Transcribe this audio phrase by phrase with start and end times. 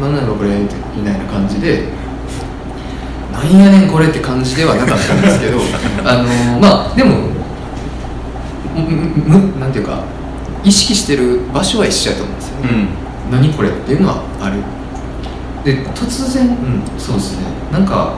[0.00, 1.88] なんなのこれみたいな感じで
[3.32, 5.58] なんやねんこれって感じではなかったんですけど
[6.08, 7.34] あのまあでも
[8.74, 10.02] むなんていうか
[10.62, 12.68] 意識してる場所は一緒やと思うんですよね、
[13.30, 14.56] うん、何これっていうのはある。
[15.64, 17.46] で突然、うん、そうですね。
[17.72, 18.14] なんか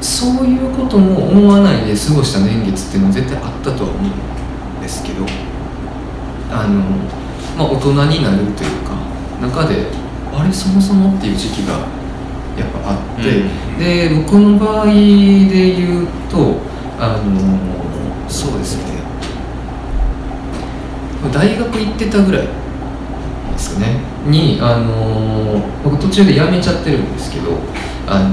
[0.00, 5.26] そういうことも思わないで過ごした年月っていうのは絶対あったとは思うんですけど
[6.50, 6.80] あの、
[7.58, 8.92] まあ、大人になるというか
[9.40, 9.86] 中で
[10.32, 11.72] あれそもそもっていう時期が
[12.58, 16.56] やっぱあって、うん、で僕の場合で言うと
[16.98, 19.00] あのそうですね。
[21.32, 22.50] 大学行ってたぐらいで
[23.58, 24.00] すかね。
[24.26, 27.58] にあの僕途中で辞めちゃってるんですけど
[28.06, 28.30] あの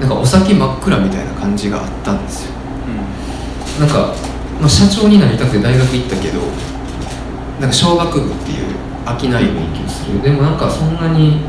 [0.00, 2.52] なんかお酒真っ暗みたいな感じがあったんですよ、
[3.76, 4.14] うん、なんか、
[4.60, 6.40] まあ、社長になりたくて大学行ったけど
[7.60, 8.74] なんか小学部っていう
[9.06, 10.22] 商いを勉強する。
[10.22, 11.40] でもなんかそんなに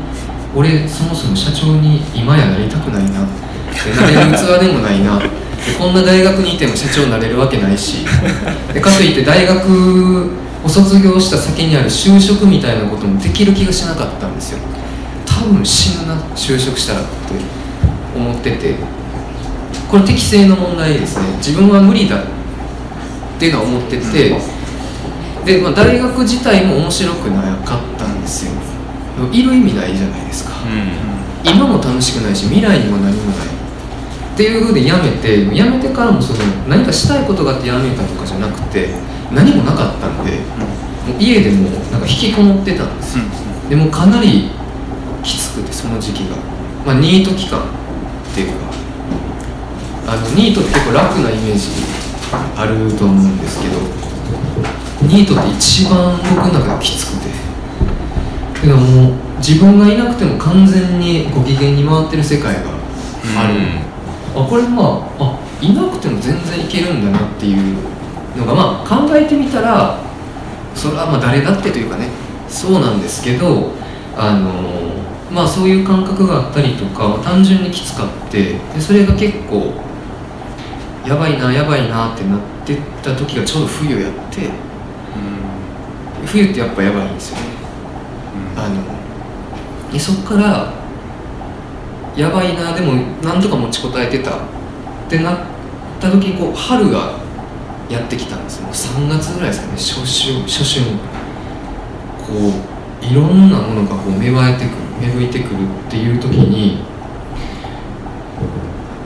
[0.54, 3.22] 俺そもそも社長に今やなりたくないな。
[3.22, 3.26] っ
[3.72, 5.20] てなれる器でもないな。
[5.78, 8.06] こんな大学にいても社長になれるわけないし。
[8.72, 10.30] でかといって大学
[10.64, 14.58] を卒業した先にある就職みたいなこともできる気がしなかったんですよ。
[15.24, 17.08] 多分死ぬな就職したらって
[18.16, 18.74] 思ってて。
[19.90, 21.36] これ適正の問題ですね。
[21.36, 22.24] 自分は無理だっ
[23.38, 24.36] ていうのは思ってて、
[25.46, 28.52] で、まあ、大学自体も面白くなかったんですよ。
[29.32, 38.90] いる意味ないじゃないですか、うん、今も楽しくないし未来にも何もないっていうふうでやめてやめてからもその何かしたいことがあってやめたとかじゃなくて
[39.32, 44.50] 何もなかったんで、うん、もう家でもなんか引きこもってたんですよ、うん、でもかなり
[45.24, 46.36] きつくてその時期が、
[46.84, 48.66] まあ、ニート期間っていうか。
[50.08, 51.66] あのニートって結構楽なイメージ
[52.30, 54.05] あると思うんですけど
[55.06, 57.26] ニートって一番僕の中できつくて。
[58.60, 62.60] けどもう自分がいなくても完全にご機嫌に回ってる世界が
[63.36, 64.42] ある、うん。
[64.42, 67.76] あこれまああいなくても全然いけるんだなっていう
[68.36, 69.98] のがまあ考えてみたら
[70.74, 72.08] それはまあ誰だってというかね。
[72.48, 73.72] そうなんですけど
[74.16, 74.50] あの
[75.32, 79.74] まあそういう感覚があったりとか単純にきつかってでそれが結構
[81.06, 84.52] やばいなやばいなってなってた時がちょうど冬やって、うん、
[86.26, 87.42] 冬ってやっぱやばいんですよね、
[88.54, 90.72] うん、あのでそっから
[92.16, 94.56] やばいなでもなんとか持ちこたえてた。
[95.06, 95.38] ってなっ
[96.00, 97.18] た時にこう春が
[97.88, 98.68] やってきたんですよ。
[98.68, 99.72] 3月ぐらいですかね。
[99.72, 100.96] 初春初春。
[102.26, 102.32] こ
[103.02, 106.82] ういろんなものがこう芽生えてくる芽吹いてくるっていう時に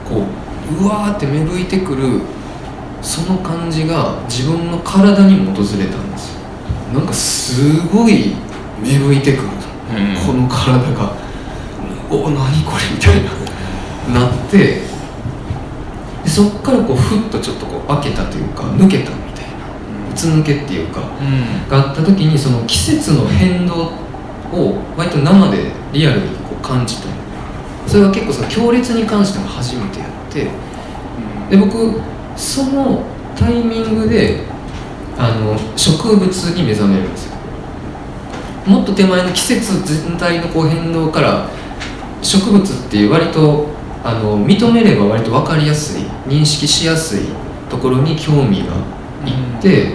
[0.09, 0.25] こ
[0.81, 2.21] ううわーって芽吹いてくる
[3.01, 6.10] その感じが自分の体にも訪れたんですよ
[6.93, 8.35] なんかすごい
[8.81, 11.21] 芽吹いてくる、うん、この体が。
[12.09, 13.31] お何これみたいな。
[14.19, 14.81] なって
[16.23, 20.11] でそっからこうふっとちょっとこう開けたというか抜けたみたいな。
[20.11, 23.93] うつ抜けっていうか、うん、があった時にその季節の変動
[24.51, 27.07] を割と生でリアルにこう感じた
[27.87, 30.49] それは結構その強烈に関しても初めてやって。
[31.49, 31.99] で僕
[32.35, 33.03] その
[33.35, 34.45] タイミングで
[35.17, 37.31] あの植物に目覚めるんですよ。
[38.65, 41.49] もっと手前の季節全体のこう変動から
[42.21, 43.69] 植物っていう割と
[44.03, 47.21] あの認めれば割と分かりやすい認識しやすい
[47.69, 48.75] ところに興味が
[49.25, 49.93] いって、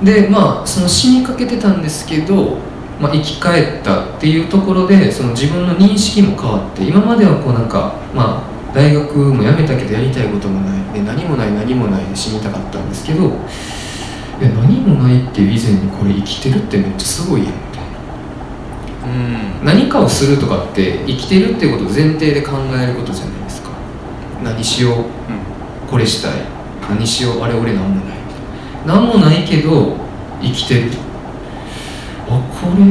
[0.00, 2.58] うん、でまあその死にかけてたんですけど、
[3.00, 10.80] まあ、生き返ったっていうところでその自分の認識も変わって今まではこうなんかまあ大学も辞めたけどやりたいこともない。
[10.92, 13.30] で何もない何もないで死にたかったんですけど
[14.40, 17.54] 何もないっていう以前にこれ生きてるってめっちゃすごいやん
[19.64, 23.70] 何かをするとかって生きてるっていうことを前提で考えることじゃないですか。
[24.42, 25.04] 何しよう、うん、
[25.88, 26.32] これしたい。
[26.88, 28.18] 何しようあれ俺何もない。
[28.86, 29.96] 何もないけど
[30.40, 30.90] 生きてる。
[32.28, 32.82] あこれ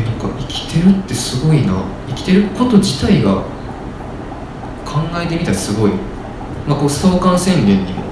[0.00, 1.82] えなんか生きてるってすごいな。
[2.08, 3.42] 生きてること自体が
[4.88, 5.92] 考えてみたらすごい、
[6.66, 8.02] まあ、こう相関宣言にも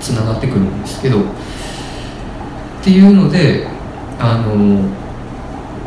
[0.00, 1.24] つながってくるんですけどっ
[2.82, 3.68] ていうので
[4.18, 4.88] あの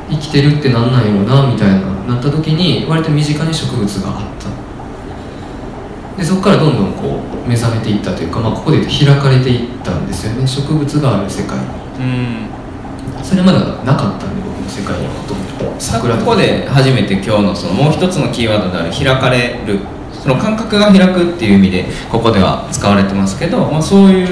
[0.10, 4.50] 生きてるってなんないのなみたいななった時に割と身近に植物があった。
[6.18, 11.62] でそこからどんどんこう目覚めていったというか、まあ、ここで言うと開かれていったんですよね植物がある世界う
[12.02, 12.50] ん。
[13.24, 19.80] それまだなかったんで世界にはほとんど桜ここで初めて今日のそのもう一つのキーワードである開かれる。
[20.20, 24.28] その感覚が開くっていう意味でここでは使われてますけど、まあ、そういう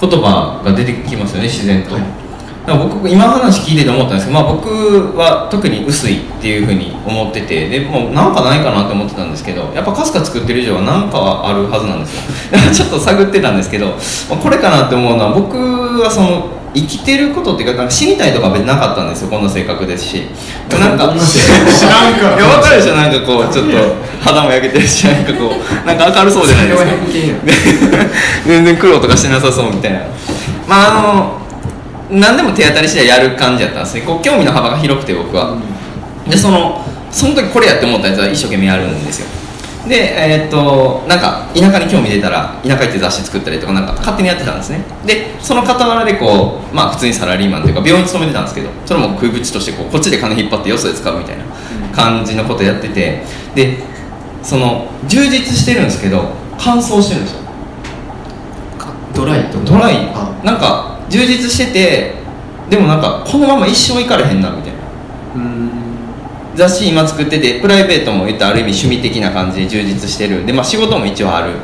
[0.00, 2.22] 言葉が出てきますよね自然と、はい。
[2.66, 12.58] 僕今話聞いてて思ったんですけど、まあ、僕は特に薄いっていうふうに思っててでもうなんかないかなって思ってたんですけどやっぱかすか作ってる以上は何かはあるはずなんですよ。
[12.72, 15.56] ちょっと探ってたんですけど、まあ、これかなって思うのは僕
[16.00, 20.26] はその生きてることっていうかなんか死にたいとか別になかったんですよこんな性格ですし。
[20.70, 22.36] なんか知らんから。
[22.36, 23.72] いや分かるでしょなんかこうちょっと
[24.20, 26.90] 肌も焼けてるしなんかこうなんか明るそうじゃないですか。
[28.46, 30.00] 全然苦労とかしてなさそうみたいな。
[30.66, 31.38] まああの
[32.10, 34.02] 何でも手当たり次第やる感じやったんですね。
[34.02, 35.56] こう興味の幅が広くて僕は。
[36.28, 36.80] でその
[37.10, 39.26] その時これやって思ったやつは一生懸命やるんですよ
[39.88, 44.84] でえーっとなんか田舎に興味出たら田舎行って雑誌作ったりとかなんか勝手にやってたんですね。
[45.04, 51.44] でその傍らでこうまあ普通にサラリーマンというか病院に勤めてたんですけどそれも食い口としてこうこっちで金引っ張ってよそで使うみたいな
[51.92, 53.24] 感じのことやってて
[53.56, 53.78] で
[54.42, 57.40] その充実してるんですけど乾燥してるんですよ。
[58.78, 59.58] かドライと？
[59.64, 60.12] ドライ。
[60.14, 60.40] あ。
[60.44, 62.14] なんか充実してて
[62.70, 64.78] でもなんかこのまま一生いかれへんなみたいな。
[65.34, 65.81] うん
[66.54, 70.44] 雑誌今作っててプライベートも言ったらある意味趣味的な感じで充実してる。
[70.44, 71.54] でまあ仕事も一応ある。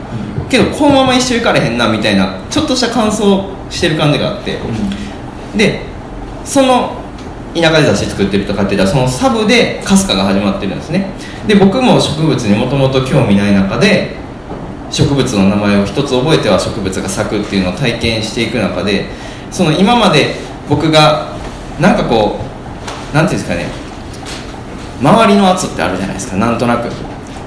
[0.48, 4.58] けどこのまま一生いかれへんなみたいなちょっとした感想してる感じがあって。
[5.56, 5.82] で
[6.44, 6.96] その
[7.54, 11.10] 田舎で雑誌作ってるとかって言ったらそのサブでかすかが始まってるんですね。
[11.46, 14.16] で僕も植物にもともと興味ない中で
[14.90, 19.06] 植物の名前を一つ覚えては植物が咲くっていうのを体験していく中で
[19.50, 20.36] その今まで
[20.68, 21.36] 僕が
[21.80, 22.38] なんかこ
[23.12, 23.87] うなんていうんですかね
[25.00, 26.36] 周りの圧ってあるじゃないですか。
[26.36, 26.90] なんとなく。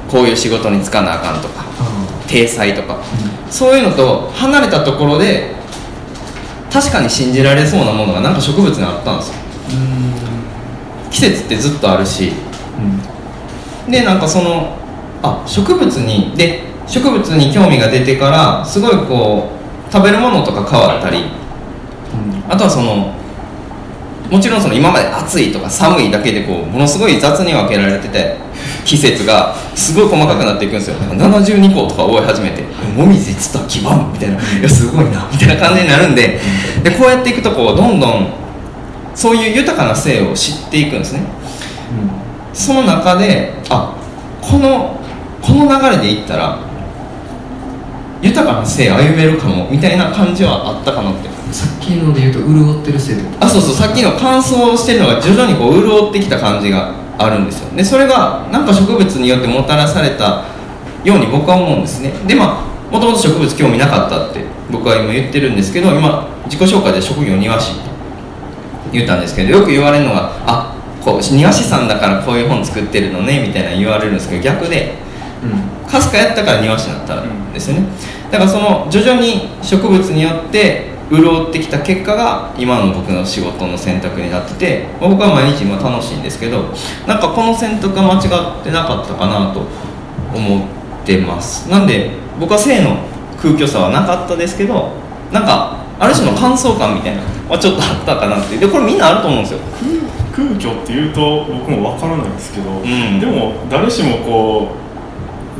[0.09, 1.63] こういう仕事に就かなあかんとか。
[1.79, 2.97] あ体裁とか。
[3.49, 5.55] そういうのと離れたところで
[6.71, 9.35] 確かに信じられそうなものがなんか植物にあったんですよ。
[11.09, 12.33] 季節ってずっとあるし。
[13.85, 13.91] うん。
[13.91, 14.75] でなんかその
[15.21, 19.49] あ植物にで植物に興味が出てからすごいこ
[19.89, 21.25] う食べるものとか変わったり。
[22.49, 23.13] あとはその
[24.31, 28.37] もちろんその今まで暑いとか寒いだけでこうものすごい雑に分けられてて
[28.85, 30.95] 季節がすごい細かくなっていくんですよ。
[30.95, 32.63] なんか72個とか覚え始めて
[32.95, 36.39] 「もみじつったら基盤」みたいな「いやすごいな」みたいな感じになるんで
[36.81, 38.27] でこうやっていくとこうどんどん
[39.13, 41.23] そういう豊かな性を知っていくんですね。
[42.53, 43.93] その中であ
[44.41, 44.97] この
[45.41, 46.57] この流れでいったら
[48.21, 51.29] 豊かな性歩めるかもみたいな感じはあったかなって。
[51.51, 53.45] さっきので言うと潤ってるせいってこと？
[53.45, 53.75] あそうそう。
[53.75, 57.75] さっきの乾燥してるのが徐々にこう潤ってきた感じがあるんですよ。
[57.75, 60.45] でそれがなんか植物によってもたらされた
[61.03, 62.11] ように僕は思うんですね。
[62.27, 67.89] でまあもともと植物興味なかったって僕は今言ってるんですけど今自己紹介で職業庭師って
[68.93, 74.95] 言ったんですけどよく言われるのがあこう庭師さんだからこういう本作ってるのねみたいな言われるんですけど逆で
[75.43, 77.87] うんかすかやったから庭師になったんですよね。
[78.31, 86.73] だからその徐々に植物によって潤ってきた結果が今の僕の仕事の選択になってて僕は毎日今楽しいんですけど
[87.05, 88.17] なんかこの選択が間違
[88.61, 89.67] ってなかったかなと
[90.33, 91.69] 思ってます。
[91.69, 92.95] なんで僕は性の
[93.41, 94.93] 空虚さはなかったですけど
[95.31, 99.59] なんかある種の乾燥感みたいなのはちょっとあったかなってでこれみんなあると思うんですよ。
[100.31, 103.19] 空虚っていうと僕もわからないんですけど、ん。
[103.19, 104.90] でも誰しもこう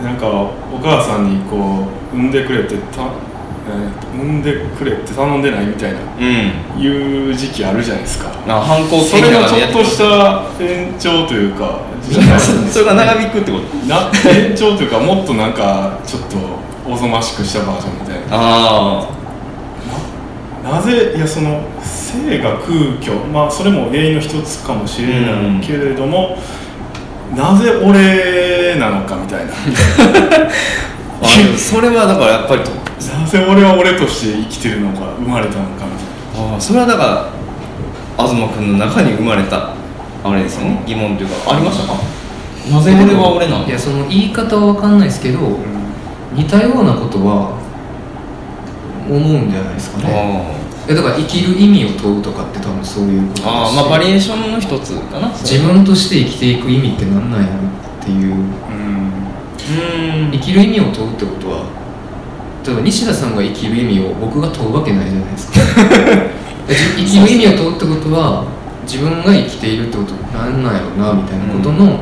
[0.04, 0.52] なんかお
[0.82, 6.82] 母さんにこう産んでくれてた、えー産んでくれって頼んでないみたいなうん。
[6.82, 8.30] いう時期あるじゃないですか。
[8.48, 11.80] あ反抗それのちょっとした延長というか
[12.72, 13.88] それが長引くってこと？
[13.88, 16.38] な延長というかもっとなんかちょっと
[16.92, 18.22] おぞましくしたバージョンみたいな。
[18.32, 19.08] あ
[20.64, 23.16] なぜいやその性が空虚。
[23.34, 26.38] まあそれも原因の一つかもしれないけれども、
[27.36, 29.52] なぜ俺なのかみたいな。
[31.58, 32.72] それはだからやっぱりと。
[33.20, 36.54] なぜ俺は俺として生きてるのか生まれたのかみたいな。
[36.54, 37.30] ああそれはだか
[38.18, 39.70] ら東君の中に生まれた
[40.24, 40.84] あれですよね？
[40.86, 42.00] 疑問というかありましたか？
[42.72, 43.66] なぜ俺は俺なの？
[43.66, 45.40] いやその言い方は分かんないですけど
[46.34, 47.58] 似たようなことは
[49.10, 50.61] 思うんじゃないですかね
[50.92, 55.30] あいやだから生きる意味を問うとかって多分そういうことああまあバリエーションの一つかな。
[55.30, 57.54] 自分として生きていく意味って何なんやろ
[58.02, 58.34] っていう。
[58.34, 58.42] うん。
[60.26, 60.32] うん。
[60.32, 61.82] 生きる意味を問うってことは
[62.66, 65.60] 例えば西田さんが生きる意味を僕が問うわけないじゃないですか。
[66.96, 68.44] じ 生きる意味を問うってことは
[68.84, 71.98] 自分が生きているってことなんなんやろなみたいなことの、まあ、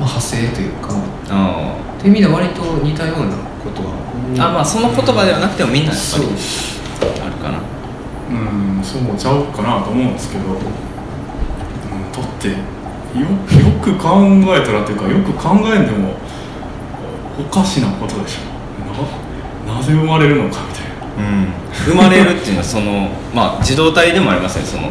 [0.00, 0.94] 派生というか。
[1.30, 3.96] あっていう意味では割と似たようなことは。
[4.38, 6.24] ああまあその言葉ではなくてもみんなやっぱり
[7.22, 7.58] あるかな
[8.30, 10.58] うんそうちゃうかなと思うんですけど、うん、だ
[12.20, 14.08] ってよよく考
[14.54, 16.14] えたらというかよく考えんでも
[17.38, 19.72] おかしなことでしょ。
[19.72, 20.86] ななぜ生まれるのかみたいな。
[21.86, 24.88] 生まれるっていうのはその まあ自動体でもありますねその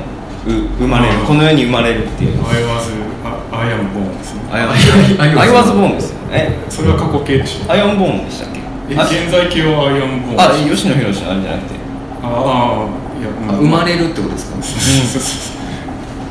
[0.48, 2.92] う生まれるこの世に生まれるっていうアイワズ
[3.26, 4.42] あアイアムボーンですね。
[4.52, 7.72] アイアンアイアイワズボーンですよえそれは過去形でしょ。
[7.72, 8.60] アイアンボーンでしたっけ？
[8.92, 11.76] えあ現在形はアイアムボーンあ吉野博のあれじゃなくて。
[12.24, 12.86] ああ
[13.28, 14.58] 生まれるってことですか？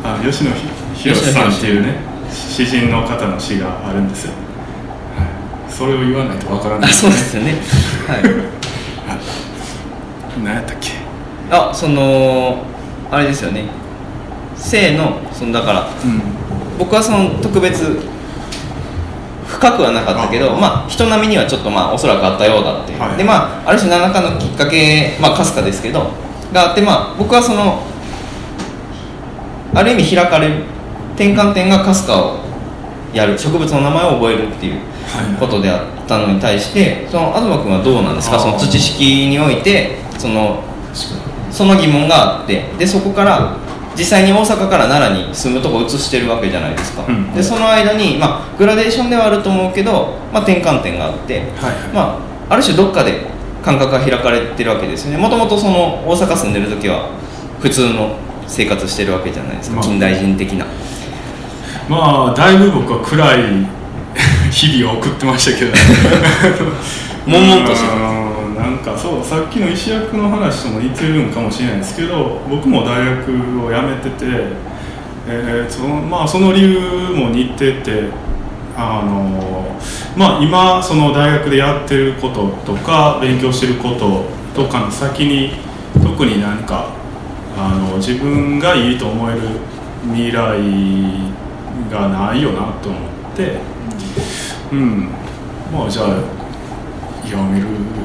[0.05, 0.51] あ吉野
[0.95, 1.97] ひろしさんっていうね
[2.31, 4.33] 詩人の方の詩があるんですよ、
[5.17, 5.25] は
[5.69, 7.55] い、それを言わないとわからないあそうですよね。
[8.07, 8.23] はい。
[10.45, 10.91] 何やったっけ？
[11.51, 12.63] あその
[13.11, 13.65] あれですよね。
[14.57, 16.21] 性のそのだからうん。
[16.79, 18.01] 僕はその特別
[19.47, 20.59] 深くはなかったけどあ。
[20.59, 23.17] まあ人並みにはちょっとまあおそらくあったようだっていう、はい。
[23.17, 26.11] でまあある種何らかのきっかけまあかすかですけど
[26.55, 27.83] があってまあ僕はその
[29.75, 30.63] ある意味開かれる
[31.17, 32.39] 転換点がかすかを
[33.13, 35.39] やる植物の名前を覚えるっていうはい。
[35.39, 38.39] ことであったのに対してその東君はどうなんですか？
[38.39, 40.63] その土式においてその
[41.51, 43.57] その疑問があってでそこから
[43.97, 47.33] 実際に大阪から奈良に住むとこ移してるわけじゃないですか、うん。
[47.35, 51.51] でその間に、まあ、グラデーションではあると思うけど、まあ、転換点があって、はい。
[51.95, 52.19] ま
[52.49, 53.21] あ、ある種どっかで
[53.65, 55.17] 感覚が開かれてるわけですよね。
[55.17, 57.11] もともとその大阪住んでる時は
[57.61, 58.17] 普通の
[58.47, 59.85] 生活してるわけじゃないですか、まあ。
[59.85, 60.67] 近代人的な。
[61.89, 63.67] まあだいぶ僕は暗い
[64.53, 65.73] 日々を送ってましたけど。
[67.27, 74.27] 悶々としてうんなんかそうさっきの石役の話とも似てるんかもしれないですけど僕も大学を辞めてて、
[75.27, 76.79] えーそのまあ、その理由
[77.15, 78.11] も似てて
[78.77, 79.79] あの、
[80.17, 85.53] まあ、今その大学でやってることとか勉強してることとかの先に
[86.03, 86.93] 特に何か
[87.57, 89.41] あの自分がいいと思える
[90.05, 90.59] 未来
[91.91, 92.99] がないよなと思
[93.33, 93.59] って
[94.73, 95.09] うん。
[95.73, 96.09] まあじゃあ
[97.27, 98.05] やめるよね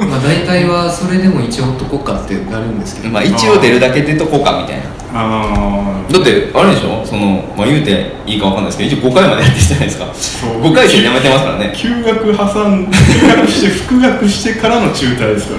[0.00, 7.06] にまあ大体はそれでも一応ほっとこっかってなるんですけど、まあ一応出るだけ出とこうかみたいなあだってあれでしょ？
[7.06, 10.12] その、まあ、言うていいかわかんないですけど一応5回までやってるじゃないですか。
[10.12, 10.60] そう。
[10.60, 11.72] 5回生でやめてますからね。
[11.76, 15.54] 休学挟ん休学して復学してからの中退ですか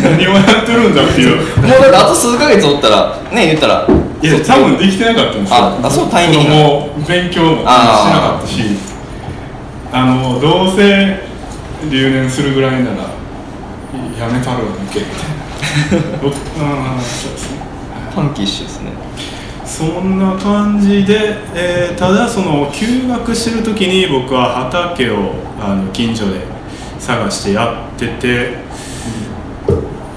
[0.00, 0.16] らね。
[0.16, 1.36] 何をやってるんだっていう。
[1.36, 3.86] もうだってあと数ヶ月おったらね言ったら
[4.22, 5.56] いや多分できてなかったんですよ。
[5.56, 6.54] ああそうタイミングが。
[6.54, 8.62] もう勉強もしてなかったし
[9.92, 11.18] あのどうせ
[11.90, 12.84] 留年するぐらいなら
[14.18, 15.00] やめたるわけ。
[15.00, 17.63] みたいな僕あーそうですね
[18.14, 18.92] ファンキッシュですね。
[19.64, 26.40] そんな感じで、えーただその休学してる時に僕は畑をあの近所で
[26.98, 28.58] 探してやってて、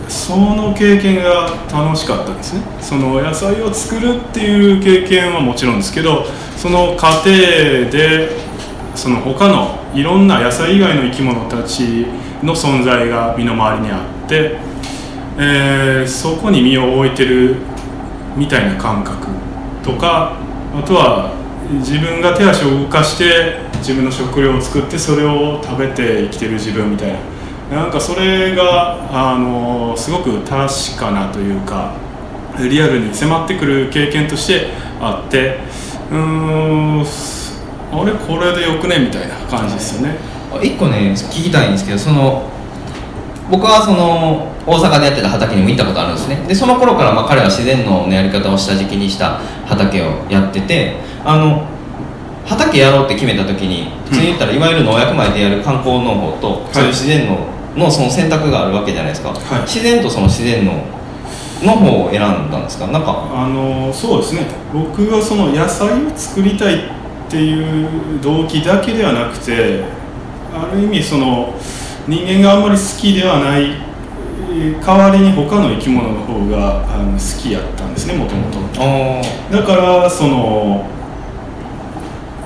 [0.07, 2.61] その経験が楽しかったですね。
[2.81, 6.25] その野菜を作るっていう経験はもちろんですけど
[6.55, 8.29] その過程で
[8.95, 12.05] その他のいろんな野菜以外の生き物たち
[12.43, 14.57] の存在が身の回りにあって、
[15.37, 17.55] えーそこに身を置いてる
[18.37, 19.27] みたいな感覚
[19.83, 20.37] とか
[20.73, 21.33] あとは
[21.79, 27.13] 自分が手足を動かして自分の食料を作ってそれを食べて生きてる自分みたい
[27.71, 31.95] ななんかそれがあのすごく確かなというか
[32.57, 34.67] リアルに迫ってくる経験として
[35.01, 35.59] あって
[36.09, 37.01] うーん
[37.91, 40.17] あれこれでよくねみたいな感じですよね。
[40.61, 42.49] 一個ね聞きたいんですけどその
[43.51, 46.43] 僕はその大阪でやってた畑にも行ったことあるんですね。
[46.47, 51.65] でその頃からまあ彼は自然農のやり方を下敷きにした畑をやっててあの
[52.45, 57.37] 畑やろうって決めた時に普通に言ったらいわゆる農薬米でやる観光農法と、そういう自然農
[57.75, 59.61] のその選択があるわけじゃないですか、はい。
[59.61, 60.73] 自然とその自然農
[61.63, 62.87] の方を選んだんですか？
[62.87, 63.27] なんか。
[63.33, 64.47] あのそうですね。
[64.73, 66.81] 僕はその野菜を作りたいっ
[67.29, 69.83] ていう動機だけではなくて
[70.53, 71.53] ある意味その
[72.07, 73.86] 人間があんまり好きではないえー
[74.81, 80.87] 代わりに他の生き物の方があの好きやったんですねもともとあだからその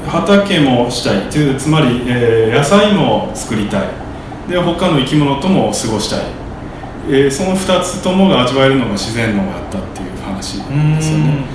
[0.08, 1.30] 畑もしたい。
[1.30, 3.88] というつまり、えー野菜も作りたい。
[4.50, 6.26] で他の生き物とも過ごしたい、
[7.08, 11.34] えーその2つともが味わえるのが自然農があったっていう話ですよね。
[11.34, 11.46] ん。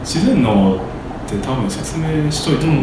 [0.00, 0.78] 自然農っ
[1.28, 2.78] て多分説明しといた方が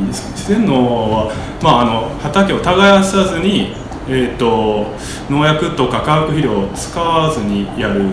[0.00, 0.74] いいですかね、自然農
[1.10, 3.74] は、まあ、あの畑を耕さずに、
[4.08, 4.86] えー、と
[5.28, 8.04] 農薬とか化学肥料を使わずにやる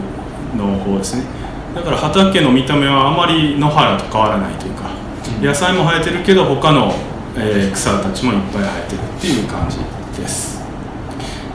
[0.55, 1.23] 農法ですね。
[1.75, 4.89] だから畑の見た目はあまり野原と変わらないというか、
[5.41, 6.93] 野菜も生えてるけど他の、
[7.35, 9.77] えー草たちもいっぱい生えてるっていう感じ
[10.19, 10.57] です。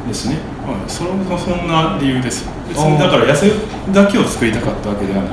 [0.07, 0.37] ですね、
[0.67, 2.49] はい、それそんな理由です。
[2.69, 3.51] 別にだから野菜
[3.93, 5.33] だけを作りたかったわけではない。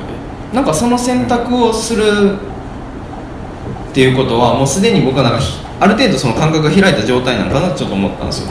[0.53, 2.03] なんかその選択をする
[3.89, 8.49] っていうことはもうすでに僕はなんかひある程度その感覚が開いた状態なのかなちょっと思ったんですよ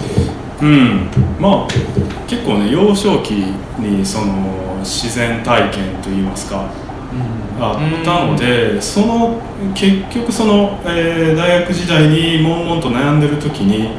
[0.63, 1.09] うん。
[1.39, 1.69] まあ
[2.27, 3.31] 結構ね幼少期
[3.79, 6.71] にその自然体験といいますか
[7.61, 9.41] あったのでその
[9.75, 13.97] 結局その、えー大学時代に悶々と悩んでる時に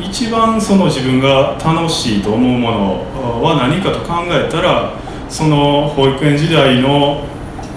[0.00, 4.92] 一番その自分が楽しいと思うものは何かと考えたら
[5.28, 7.24] その保育園時代の、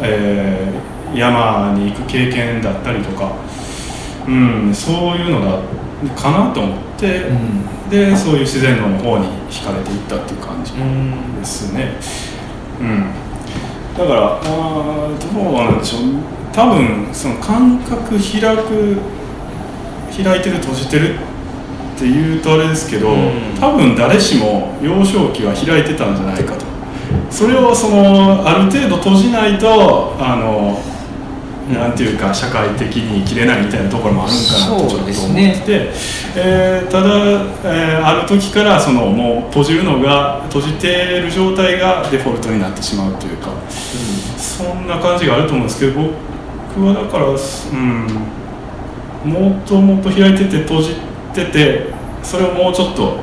[0.01, 0.79] えー
[1.15, 3.31] 山に行く経験だったりとか、
[4.27, 5.59] うん、そういうのだ
[6.13, 11.94] かなと思って、でそういう自然論の方に惹かれていったっていう感じうんですね。
[12.79, 13.12] うん、
[13.98, 16.01] だからあーどうなんでしょう。
[16.51, 18.98] 多分その感覚開く
[20.24, 23.58] 開いてる閉じてるっていうとあれですけど、うん。
[23.60, 26.65] 多分誰しも幼少期は開いてたんじゃないかと。
[27.29, 30.79] それをそのある程度閉じないとあの
[31.70, 35.06] なんていうか社会的に生きれないみたいなところもあるんかなとちょっと思って。
[35.06, 35.64] ですね。
[35.66, 35.92] て、
[36.36, 37.10] えーただ、
[37.64, 43.50] えーある時からそのもう閉じるのが閉じている状態がデフォルトになってしまうというか、
[44.38, 45.94] そんな感じがあると思うんですけど
[46.76, 47.34] 僕はだから、う
[49.28, 50.96] ん、もっともっと開いてて閉じ
[51.34, 53.18] ててそれをもうちょっと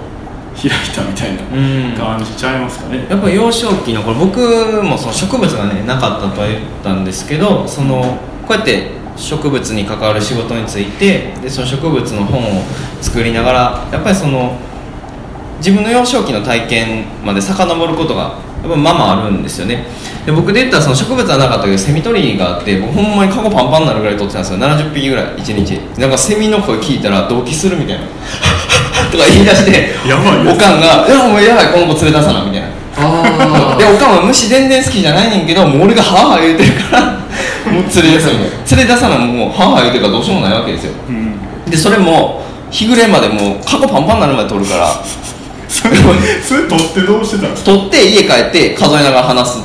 [0.56, 1.94] 開いたみたいなうん。
[1.96, 3.06] 感じちゃいますかね。
[3.10, 4.38] やっぱ幼少期の頃僕
[4.82, 12.62] もその植物がねなかったとは言ったんですけどそのこうやって植物に関わる仕事についてでその植物の本を
[13.00, 14.56] 作りながらやっぱりその
[15.58, 19.84] 自分の幼少期の体験まで遡ることがやっぱまあまああるんですよね。
[20.24, 24.58] で僕で言ったらその植物はなかったけどセミ取りがあって僕ほんまにカゴパンパンになるぐらい取ってたんですよ。
[24.58, 26.00] 70匹ぐらい1日。
[26.00, 28.02] なんかセミの声聞いたら同期するみたいな。
[29.10, 32.66] とか言い出してやばいおかんが「いやもうやばいこの子連れ出さな」みたいな。
[32.98, 37.15] あでおかんは虫全然好きじゃないねんけどもう俺がハーハー言うてるから
[37.66, 40.92] もう連れ出さない連れ出さないもうハーハー言うてるからどうしようもないわけですよ。
[41.08, 41.70] うん。
[41.70, 44.88] でそれも日暮れまでもうカゴパンパンになるまで取るから。
[45.68, 47.72] それ取ってどうしてたんですか？
[47.72, 49.62] 取って家帰って数えながら話すっ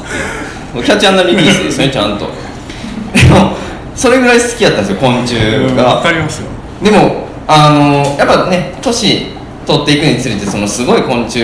[0.74, 0.84] ていう。
[0.84, 2.26] キャッチャーリリースですねちゃんと。
[2.26, 3.56] でも
[3.96, 5.36] それぐらい好きやったんですよ昆虫
[5.76, 6.02] が。
[6.02, 6.50] かりますよ。
[6.82, 9.28] でもあのやっぱね年
[9.66, 11.44] 取っていくにつれてそのすごい昆虫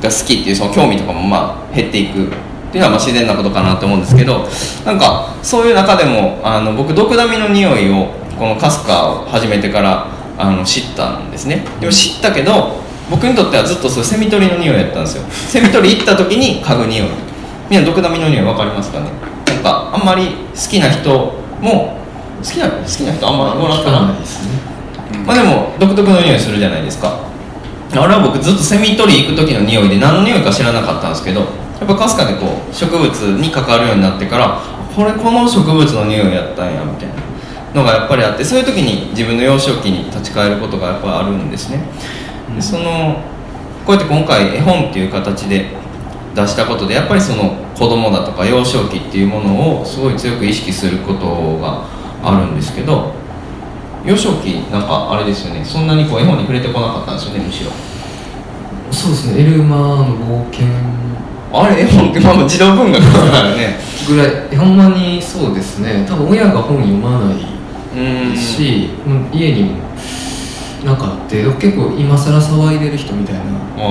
[0.00, 2.30] が好きっていうその興味とかもまあ減っていく
[2.68, 4.46] っていうのはまあ自然なことかなと思うんですけど
[4.84, 11.64] なんかそういう中でもあの僕ドクダミの匂いをこのカスカを始めてからあの知ったんですね。
[11.80, 12.78] でも知ったけど
[13.10, 15.24] 僕にとってはずっとそうセミ取りの匂いやったんですよ。
[15.30, 17.08] セミ取り行った時に嗅ぐ匂い。
[17.70, 19.10] みんなドクダミの匂い分かりますかね？
[19.46, 21.10] なんかあんまり好きな人
[21.60, 21.98] も
[22.42, 24.06] 好きな好きな人あんまりおらんかな？
[24.06, 24.60] ないですね。
[25.26, 27.26] まあでも独特の匂いするじゃないですか。
[27.90, 31.46] あれは僕ずっとセミ取り行く時の匂いで何の匂いか知らなかったんですけど
[31.80, 33.08] やっぱかすかでこう植物
[33.40, 34.60] に関わるようになってから
[34.94, 37.14] これこの植物の匂いやったんやみたいな
[37.74, 41.82] のがやっぱりあってそういう時に自分の幼少期に立ち返ることがやっぱあるんですね。
[42.54, 43.22] でその
[43.86, 45.76] こうやって今回絵本っていう形で
[46.34, 51.84] 出したことでやっぱりその子供だとか幼少期っていうものをすごい強く意識することが
[52.22, 53.12] あるんですけど
[54.04, 55.64] 幼少期なんかあれですよね。
[55.64, 57.70] そんなにこう絵本に触れてこなかったんですよねむしろ。
[58.90, 59.42] そうですね。
[59.42, 60.66] エルマーの冒険
[61.52, 61.82] あれ？
[61.82, 63.78] 絵本ってまあまあ児童文学だからね。
[64.08, 64.56] ぐらい。
[64.56, 66.04] ほんまにそうですね。
[66.08, 67.36] 多分親が本読まない
[67.96, 69.30] うんし、うん。
[69.32, 69.88] 家にも
[70.84, 73.42] なんかあって結構今更騒いでる人みたいな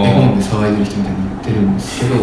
[0.06, 2.16] 絵本で騒いでる人みたいになってるんですけど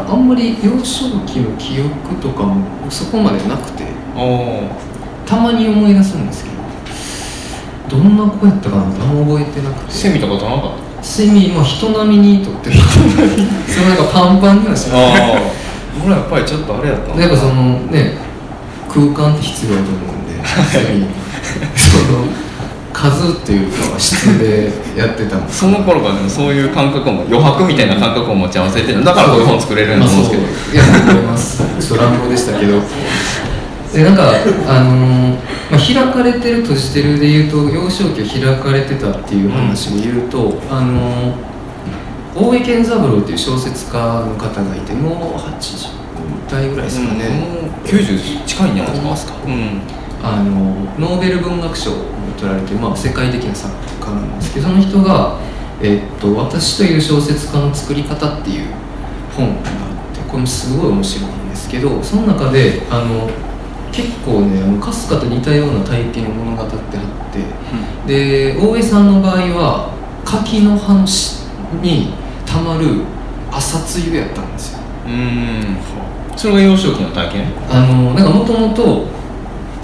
[0.00, 3.84] あんまり幼少期の記憶とかもそこまでなくて
[5.24, 9.92] たまに思い出すんですけどどんな子やったかなってあんま覚えてなくて。
[9.92, 13.00] セミとかとなかっセミも人並みにとってたそ
[13.82, 15.16] うなんかパンパンにはしない。
[15.18, 15.40] たああ
[16.04, 18.16] 俺やっぱりちょっとあれやったやっぱそのね
[18.88, 20.32] 空間って必要だと思うんで
[20.70, 21.06] セミ
[21.76, 22.24] その
[22.92, 31.58] 数っていうかは質でやってたその頃からでもそういう感覚も余白みたいな感覚を持ち合わせてるだからこういう本作れるんだと思うんですけど、まあいや思います。
[31.80, 32.78] ちょっと乱暴でしたけど
[33.92, 34.30] でなんか
[34.68, 41.52] あのーまあ、開かれてるとしてるで言うと幼少期を開かれてたっていう話を言うと、あのー
[42.34, 45.90] 大江健三郎っていう小説家の方がいてもう80
[46.50, 49.34] 代ぐらいですかね、もう90近いんじゃないですか。
[49.44, 49.80] うん。
[50.22, 50.54] あの
[50.98, 51.94] ノーベル文学賞を
[52.38, 55.38] 取られてる、まあ、世界的な作家なんですけどその人が
[55.82, 58.66] 「えっと私という小説家の作り方」っていう
[59.36, 59.58] 本があ
[60.12, 63.28] ってこれもすごい面白いんですけどその中であの
[63.92, 66.84] 結構ねかすかと似たような体験を物語ってあっ
[68.06, 69.92] て、で大江さんの場合は
[70.24, 71.44] 柿の葉のし
[71.82, 72.14] に
[72.46, 73.04] たまる
[73.50, 74.80] 朝露やったんですよ。
[75.06, 75.76] うん
[76.36, 77.52] それが幼少期の体験？
[77.70, 79.06] あのなんかもともと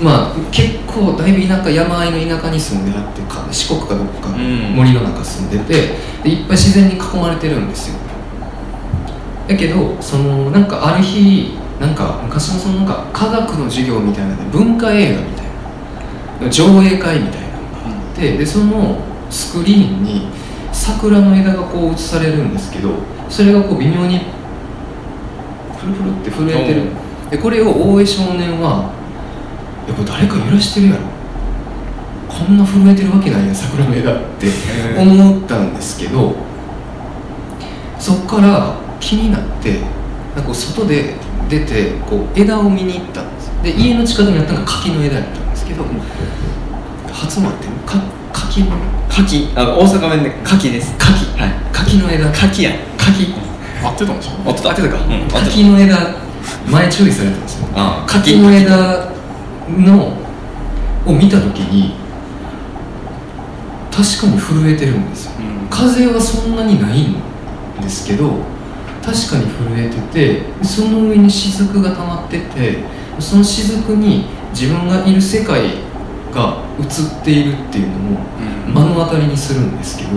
[0.01, 4.75] まあ結構構だいぶ田舎山あいの田舎に住んであってか四国かどっかうん。
[4.75, 5.95] 森の中住んでて
[6.25, 7.99] でいっぱい自然に囲まれてるんですよ。
[9.47, 15.47] だけどそのなんかある日なんか昔のそのなんか科学の授業みたいな文化映画みたい
[16.43, 17.63] な上映会みたいなの
[17.95, 18.99] があってでその
[19.31, 20.27] スクリーンに
[20.73, 22.91] 桜の枝がこう映されるんですけど
[23.29, 24.21] それがこう微妙に
[25.79, 26.83] フルフルって震えてる。
[27.31, 28.91] でこれを大江少年は
[29.87, 31.01] 「いやこれ誰か揺らしてるやろ。
[32.29, 34.49] こんな震えてるわけないやん桜の枝」って
[34.99, 36.35] 思ったんですけど
[37.99, 39.81] そっから気になって
[40.35, 41.17] なんか外で
[41.49, 45.85] 出てこう枝を見に行ったんですで家の近くにあったのが柿の枝やったんですけど
[47.13, 48.77] 初もあってか柿の？
[49.09, 49.49] 柿。
[49.57, 50.95] あ大阪弁で柿です。
[50.97, 51.25] 柿。
[51.39, 51.53] はい。
[51.73, 52.31] 柿の枝。
[52.31, 52.73] 柿や。
[52.97, 53.35] 柿。
[53.83, 54.71] 合ってたんでしょ合ってた。
[54.71, 56.17] あってたか、うん柿の枝
[56.71, 57.69] 前注意されたんですよ。
[57.75, 59.11] あ柿の枝
[59.69, 60.13] の
[61.07, 61.95] を見た時に
[63.91, 65.33] 確かに震えてるんですよ。
[65.41, 65.69] うん。
[65.69, 67.17] 風はそんなにないん
[67.81, 68.31] ですけど
[69.09, 72.85] 確かに震えててその上に雫が溜まってて
[73.19, 75.63] その雫に自分がいる世界
[76.31, 78.21] が映っているっていうのも
[78.67, 78.75] うん。
[78.75, 80.11] 目の当たりにするんですけど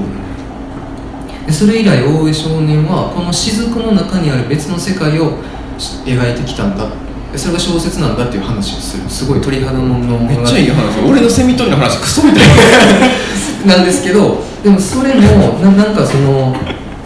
[1.45, 5.39] でそれ以来大江少年はこの雫の中にある別の世界を
[5.77, 6.89] し描いてきたんだ。
[7.31, 9.09] でそれが小説なんだっていう話をする。
[9.09, 10.99] すごい鳥肌もんのめっちゃいい話。
[11.09, 12.43] 俺のセミ取りの話クソみたい。
[13.65, 16.53] なんですけどでもそれもななんかその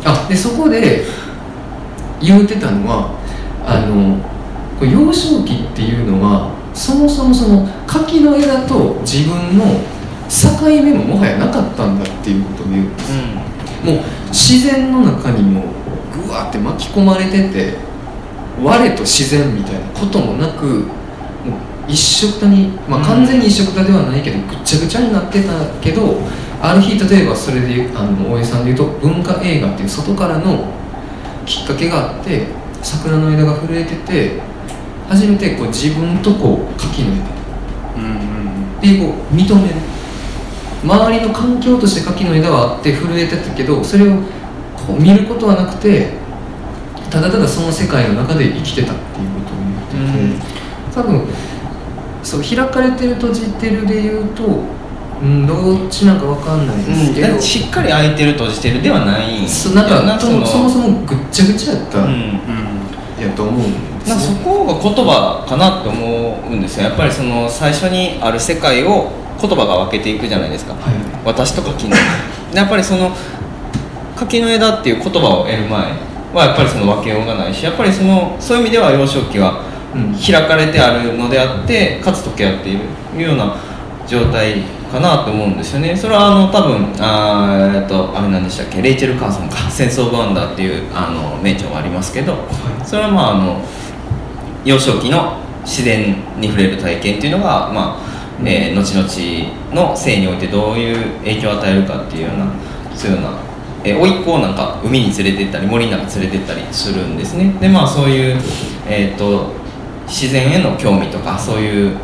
[0.04, 1.06] あでそこで
[2.26, 3.20] 言うてたのは
[3.66, 4.18] あの
[4.86, 9.66] 幼少期っていうのはそもそもその柿の枝と自分の
[10.28, 13.12] 境目ももはやなかったんだっていうことを言うんです。
[13.86, 15.64] もう自然の中にも
[16.12, 17.78] ぐわーって巻き込まれてて
[18.62, 20.86] 我と自然みたいなこともなくもう
[21.88, 23.06] 一緒くたに、まあ、うん。
[23.06, 26.18] 完全に一緒くたではないけどぐっちゃぐちゃになってたけど
[26.62, 30.66] ある日例えばそれであの大江さんで言うと文化映画っていう外からの
[31.46, 32.48] きっかけがあって
[32.82, 34.42] 桜の枝が震えてて
[35.08, 37.24] 初めてこう自分とこう柿の枝。
[37.98, 39.76] うんうんでこう認める。
[40.84, 44.18] 周りの環境として柿の枝はあって震えてたけどそれを
[44.76, 46.12] こう見ることはなくて
[47.10, 51.28] ただただその世界の中で生きてたっていうことを言ってて、多分
[52.22, 54.64] そう開かれてる閉じてるで言うと、
[55.22, 59.42] うん、どっちなんかわかんないですけど、うん、しっかり開いてる閉じてるではない。
[59.42, 62.06] なんかそもそもぐっちゃぐちゃやった、うん。
[62.06, 62.76] うん
[63.20, 66.90] やと思うんですなんかそねこが言葉かなって思うんですよ。
[66.90, 70.94] やっぱりその最初にある世界を言葉が分けていくじゃないですか、はい。
[71.26, 71.96] 私と柿の
[72.52, 73.12] 枝やっぱりその
[74.16, 79.64] 柿の枝っていう言葉を得る前はやっぱりその分けようがないしやっぱりそのそういう意味では幼少期は
[79.96, 80.14] うん。
[80.14, 82.80] 開かれてあるのであってかつ溶け合っている
[83.12, 83.56] というような
[84.08, 85.96] 状態かなと思うんですよね。
[85.96, 88.82] それはあの多分あーえっとあれなんでしたっけ？
[88.82, 92.36] レイチェル・カーソンか「戦争ブワンダー」っていうあの名著がありますけど。
[92.86, 93.62] それはまああの
[94.64, 102.46] 幼少期の自然に触れる体験っていうのが、まあえー後々の性においてどういう影響を与えるかっていうような
[102.94, 103.38] そういうような、
[103.84, 107.54] えー、甥っ子をなんか海に連れて行ったり森の中連れて行ったりするんですね。
[107.60, 108.38] でまあそういう、
[108.88, 109.54] えー、と
[110.08, 111.98] 自然への興味とかそういう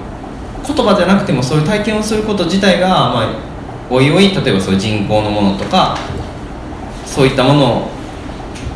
[0.76, 3.36] 言葉じゃなくてもそういう体験をすること自体が、まあ、
[3.90, 5.98] おいおい例えばそういう人工のものとか
[7.06, 7.90] そういったもの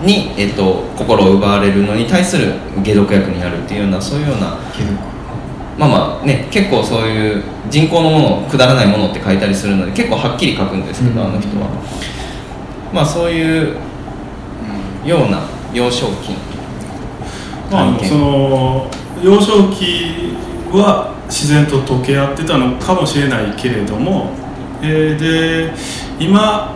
[0.02, 2.54] に、えっと、心を奪われるのに対する
[2.84, 4.58] 解毒薬になるっていうようなそういうような
[5.78, 11.28] まあまあね結構そういう人工のものくだらないものって書いたりするので結構はっきり書くんですけど、うん。
[11.28, 11.68] あの人は。
[12.94, 13.76] まあそういう
[15.06, 15.42] ような
[15.74, 16.34] 幼少期。
[17.72, 18.90] まあ、その
[19.22, 20.36] 幼少期
[20.72, 24.32] は自然と溶け合ってたのかもしれないけれども、
[24.82, 25.74] えーで
[26.20, 26.74] 今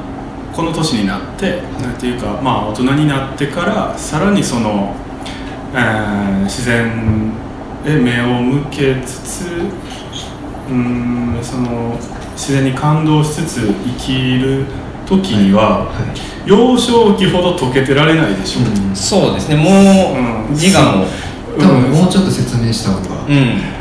[0.55, 4.93] この年になってなんていうかまあ大人になってからさらにその、
[5.73, 7.31] えー自然
[7.85, 9.45] へ目を向けつつ
[10.69, 11.97] うーんその
[12.35, 14.65] 自然に感動しつつ生きる
[15.05, 15.91] 時には、
[16.45, 18.95] 幼少期ほど溶けてられないでしょう、うん。
[18.95, 19.55] そうですね。
[19.55, 20.55] もう、うん。
[20.55, 21.05] 自我も
[21.59, 23.78] 多分もうちょっと説明した方がうん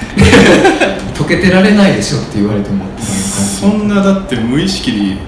[1.14, 5.18] 溶けてられないでしょって言われてもそんなだって無意識に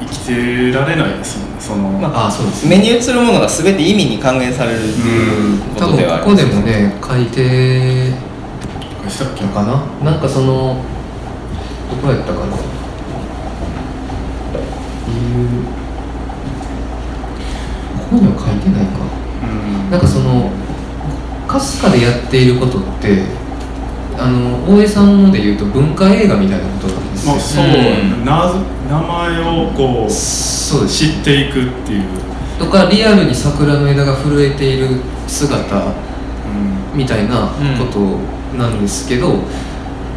[0.00, 8.32] 生きてられないですもんねその、まああそうです目に映るものが全て意味に還元されるっていうこ多とではあ分りますここでもね書いて
[9.08, 10.10] したっけたかな？
[10.10, 10.76] なんかその
[11.90, 12.56] どこやったかな？
[15.06, 15.46] 理由。
[17.98, 19.00] ここには書いてないか。
[19.42, 19.90] うん。
[19.90, 20.50] なんかその
[21.46, 23.24] かすかでやっていることって
[24.22, 27.32] ああの大江さんので言うと文化映画みたいなことなんですよ。
[27.32, 28.24] まあそう、うん。
[28.24, 28.54] な
[28.88, 31.14] 名前をこうそうです。
[31.14, 32.04] 知っていくっていう、
[32.58, 35.88] とかリアルに桜の枝が震えている姿う
[36.94, 36.98] ん。
[36.98, 38.18] みたいなこと
[38.56, 39.38] なんですけど、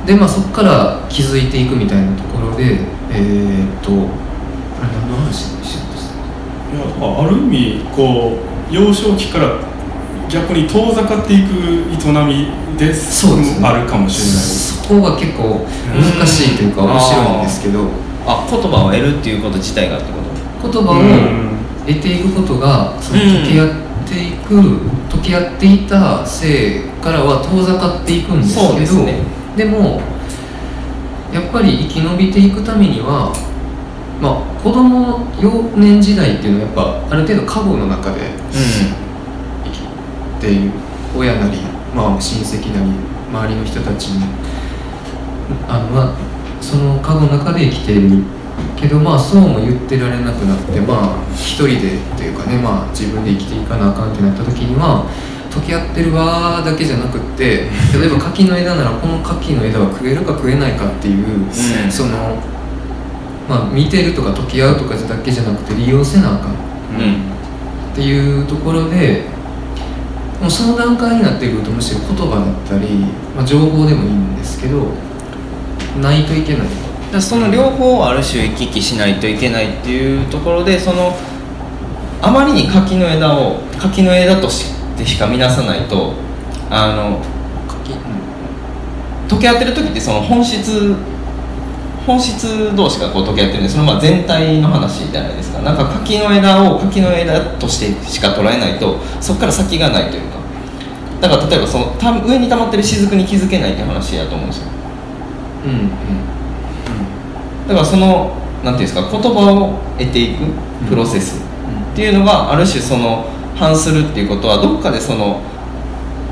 [0.06, 2.80] でまあそこから気づいていくみたいなところで
[3.12, 5.86] えー、っとあれ何の話でしたっ
[6.74, 8.38] いやある意味こ
[8.70, 9.60] う幼少期から
[10.30, 13.68] 逆に遠ざかっていく営みですそうですね。
[13.68, 14.34] あるかもしれない。
[14.36, 16.90] ですそこが結構難しいというかうん。
[16.90, 17.88] 面白いんですけど。
[18.28, 20.18] あ言葉を得るっていうこと自体がってこ
[20.68, 20.72] と？
[20.72, 20.96] 言葉を
[21.86, 23.70] 得ていくことがその溶け合っ
[24.10, 24.56] ていく、
[25.16, 29.20] 溶け合っていた性からは遠ざかっていくんですけどですね。
[29.56, 30.02] でも
[31.32, 33.32] やっぱり生き延びていくためには
[34.20, 36.74] まあ子供の幼年時代っていうのはやっ
[37.08, 39.05] ぱある程度過去の中で生
[40.40, 40.72] きている
[41.16, 41.58] 親なり、
[41.96, 42.92] まあ、親戚なり
[43.32, 44.24] 周りの人たちに
[45.68, 46.18] あの、まあ、
[46.62, 48.24] その過去の中で生きている
[48.78, 51.80] けどまあそうも言ってられなくなってまあ一人でっ
[52.18, 55.10] ていうかねまあ自分で生きていかなあかんってなった時には
[55.52, 57.68] 溶け合ってるわだけじゃなくって
[57.98, 61.92] 例えば柿の枝ならこの柿の枝は食えるか食えないかっていう、ん。
[61.92, 62.38] その
[63.50, 66.50] まあ見てるとか溶け合うとかだけじゃなくて利用せなあかん
[67.00, 67.36] うん。
[67.92, 69.35] っていうところで
[70.46, 73.00] もうその段階になってくるとむしろ言葉だったり、
[73.36, 74.92] まあ、情報でもいいんですけど
[76.00, 76.68] ないといけない。
[77.12, 81.18] だその両方をある種行き来しないといけないっていうところでその
[82.22, 86.14] あまりに柿の枝を柿の枝としてしか見なさないと
[86.70, 87.20] あの
[87.68, 87.94] 柿、
[89.28, 90.96] 溶け合ってる時ってその本質
[92.06, 95.64] 本質同士がこう溶け合ってるんでそのまあ全体の話じゃないですか。
[95.64, 100.35] なんか柿の枝を柿の枝としてしか捉えないとそこから先がないというか
[101.22, 104.68] だから例えばそのた上に溜まってる雫に気づけないって話やと思うんですよ。
[105.66, 105.90] うんうん
[107.68, 110.44] だからそのなんていうんですか言葉を得ていく
[110.88, 113.26] プロセスっていうのがある種その
[113.56, 115.42] 反するっていうことはどっかでその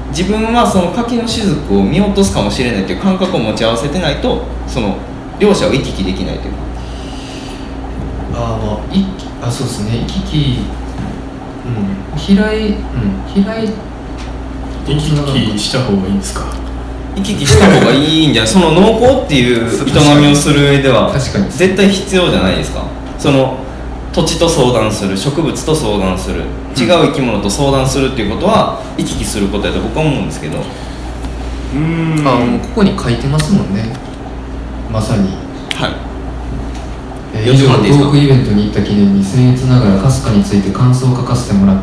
[0.09, 4.97] 自分はその柿の雫を見落とすかもしれないっていう感覚を持ち合わせてないとその
[5.39, 6.59] 両者を行き来できないというか。
[8.35, 9.99] ああまあ一気あそうですね。
[10.01, 10.59] 行き来。
[11.65, 12.17] うん。
[12.17, 12.75] 平井うん。
[13.33, 13.69] 平井
[14.85, 15.11] 行き
[15.53, 16.45] 来した方がいいんですか？
[17.15, 18.51] 行き来した方がいいんじゃない？
[18.51, 21.49] その濃厚っていう営みをする上では確かに。
[21.51, 22.85] 絶対必要じゃないですか？
[23.17, 23.57] その
[24.11, 26.41] 土地と相談する植物と相談する
[26.77, 30.57] 違う生き物と相談するっていうことは行き来することやと僕は思うんですけど。
[30.59, 33.95] うーんあもうここに書いてますもんね。
[34.91, 35.29] まさに。
[35.73, 36.13] はい。
[37.49, 41.82] 以上トークイベントに行った記念に僭越ながらかすかについて感想を書かせてもらっ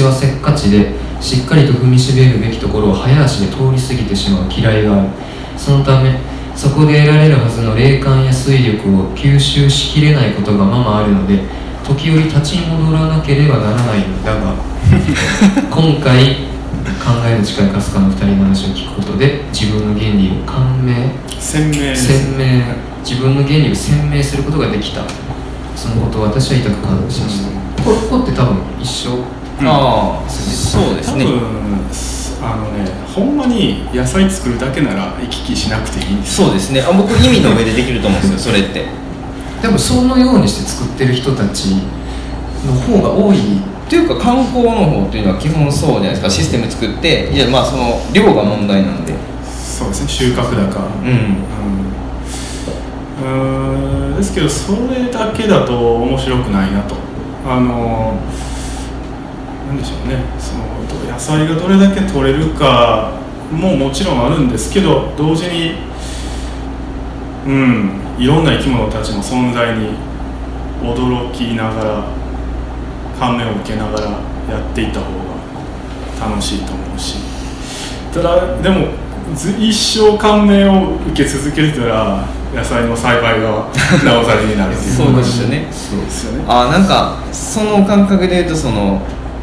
[0.00, 5.08] 私はせっかちでしっかりと踏みしめるべきところを早足で通り過ぎてしまう嫌いがある。
[5.58, 6.18] そのため
[6.56, 11.44] そこで得られるはずの霊感や推力を吸収しきれないことがままあるので
[11.84, 14.54] 時折立ち戻らなければならないのだが
[15.68, 16.48] 今回
[16.96, 20.94] 考えの近いかすかな2人の話を聞くことで自分の原理を感明
[21.38, 22.62] 鮮明鮮明
[23.04, 25.02] 自分の原理を鮮明することができた。
[25.76, 27.82] そのことを私は痛く感じました。
[27.82, 29.12] これここって多分一緒？
[29.12, 31.24] うんああそうですね。
[31.24, 31.40] 多分
[32.42, 36.80] あのねほんまに野菜作るだけなら行き来しなくていいんですそうですね。
[36.80, 38.86] あ僕意味の上でできると思うんですよ それって。
[39.62, 41.76] 多分そのようにして作ってる人たち
[42.66, 43.36] の方が多い。
[43.36, 46.30] っていうか観光の方っていうのは基本そうじゃないですか。
[46.30, 49.12] システム作っていやまあその量が問題なんで。
[49.44, 50.80] そうですね収穫高。
[51.02, 51.08] うん。
[51.08, 51.50] うん。
[53.20, 56.94] うーんですけどそれだけだと面白くないなと。
[57.44, 58.14] あの
[59.70, 60.24] なんでしょうね。
[60.38, 63.12] その野菜がどれだけ取れるか
[63.52, 65.74] ももちろんあるんですけど同時に
[67.46, 69.94] うんいろんな生き物たちの存在に
[70.82, 72.04] 驚きながら
[73.18, 74.06] 感銘を受けながら
[74.50, 75.06] やっていった方
[76.20, 77.18] が楽しいと思うし。
[78.12, 78.88] ただでも
[79.36, 83.70] ず一生感銘を受け続けてたら野菜の栽培が
[84.04, 84.96] なおざりになるっていう。
[84.98, 85.68] そうですよね。
[85.70, 86.44] そうですよね。
[86.48, 89.00] あなんかその感覚で言うとその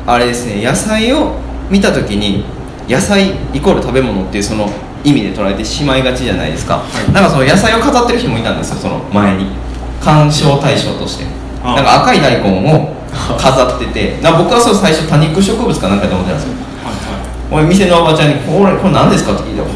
[0.08, 1.36] あれですね野菜を
[1.70, 2.46] 見た時に
[2.88, 4.70] 野菜イコール食べ物っていうその
[5.04, 7.12] 意味で捉えてしまいがちじゃないですか、い。
[7.12, 9.48] なんかその野菜を飾ってる人もいたんですよその前に。
[10.02, 11.26] 鑑賞対象として。
[11.62, 12.96] あなんか赤い大根を
[13.38, 14.20] 飾ってて。
[14.22, 16.56] な僕はそう最初多肉植物かなんかと思ってたんですよ。
[16.86, 17.64] はいはい。
[17.68, 19.66] 俺店のおばちゃんに「これこれ何ですか?」って聞いたら